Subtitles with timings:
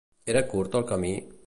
[0.33, 1.15] Era curt el camí?